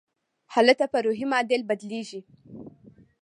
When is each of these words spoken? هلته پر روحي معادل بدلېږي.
هلته 0.53 0.85
پر 0.91 1.01
روحي 1.07 1.25
معادل 1.31 1.61
بدلېږي. 1.69 2.21